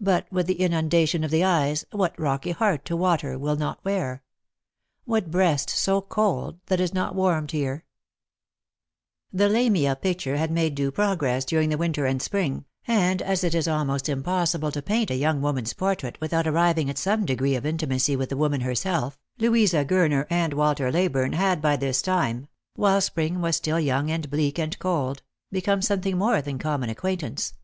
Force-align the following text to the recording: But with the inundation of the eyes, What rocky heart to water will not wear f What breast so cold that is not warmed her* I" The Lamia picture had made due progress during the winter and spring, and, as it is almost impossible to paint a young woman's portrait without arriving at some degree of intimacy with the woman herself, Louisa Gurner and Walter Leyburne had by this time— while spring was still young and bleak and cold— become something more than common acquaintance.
But 0.00 0.30
with 0.30 0.46
the 0.46 0.60
inundation 0.60 1.24
of 1.24 1.32
the 1.32 1.42
eyes, 1.42 1.84
What 1.90 2.16
rocky 2.20 2.52
heart 2.52 2.84
to 2.84 2.96
water 2.96 3.36
will 3.36 3.56
not 3.56 3.84
wear 3.84 4.12
f 4.12 4.20
What 5.06 5.30
breast 5.32 5.70
so 5.70 6.00
cold 6.00 6.60
that 6.66 6.78
is 6.78 6.94
not 6.94 7.16
warmed 7.16 7.50
her* 7.50 7.82
I" 7.82 9.36
The 9.38 9.48
Lamia 9.48 9.96
picture 9.96 10.36
had 10.36 10.52
made 10.52 10.76
due 10.76 10.92
progress 10.92 11.44
during 11.44 11.70
the 11.70 11.76
winter 11.76 12.06
and 12.06 12.22
spring, 12.22 12.64
and, 12.86 13.20
as 13.20 13.42
it 13.42 13.56
is 13.56 13.66
almost 13.66 14.08
impossible 14.08 14.70
to 14.70 14.80
paint 14.80 15.10
a 15.10 15.16
young 15.16 15.42
woman's 15.42 15.72
portrait 15.72 16.16
without 16.20 16.46
arriving 16.46 16.88
at 16.88 16.96
some 16.96 17.24
degree 17.26 17.56
of 17.56 17.66
intimacy 17.66 18.14
with 18.14 18.28
the 18.28 18.36
woman 18.36 18.60
herself, 18.60 19.18
Louisa 19.40 19.84
Gurner 19.84 20.28
and 20.30 20.54
Walter 20.54 20.92
Leyburne 20.92 21.32
had 21.34 21.60
by 21.60 21.74
this 21.74 22.02
time— 22.02 22.46
while 22.76 23.00
spring 23.00 23.40
was 23.40 23.56
still 23.56 23.80
young 23.80 24.12
and 24.12 24.30
bleak 24.30 24.60
and 24.60 24.78
cold— 24.78 25.24
become 25.50 25.82
something 25.82 26.16
more 26.16 26.40
than 26.40 26.56
common 26.56 26.88
acquaintance. 26.88 27.54